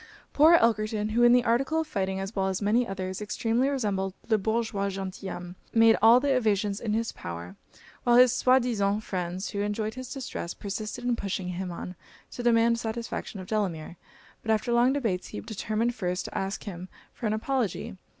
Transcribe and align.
Poor 0.33 0.55
Elkerton, 0.55 1.09
who 1.09 1.21
in 1.21 1.31
the 1.31 1.43
article 1.43 1.81
of 1.81 1.85
fighting, 1.85 2.19
as 2.19 2.35
well 2.35 2.47
as 2.47 2.59
many 2.59 2.87
others, 2.87 3.21
extremely 3.21 3.69
resembled 3.69 4.15
'le 4.27 4.39
Bourgeois 4.39 4.89
Gentilhomme,' 4.89 5.55
made 5.75 5.95
all 6.01 6.19
the 6.19 6.35
evasions 6.35 6.79
in 6.79 6.93
his 6.93 7.11
power; 7.11 7.55
while 8.03 8.15
his 8.15 8.33
soi 8.33 8.57
disant 8.57 9.03
friends, 9.03 9.51
who 9.51 9.61
enjoyed 9.61 9.93
his 9.93 10.11
distress, 10.11 10.55
persisted 10.55 11.03
in 11.03 11.15
pushing 11.15 11.49
him 11.49 11.69
on 11.71 11.95
to 12.31 12.41
demand 12.41 12.79
satisfaction 12.79 13.39
of 13.39 13.45
Delamere; 13.45 13.97
but 14.41 14.49
after 14.49 14.73
long 14.73 14.91
debates, 14.91 15.27
he 15.27 15.39
determined 15.39 15.93
first 15.93 16.25
to 16.25 16.35
ask 16.35 16.63
him 16.63 16.89
for 17.13 17.27
an 17.27 17.33
apology. 17.33 17.95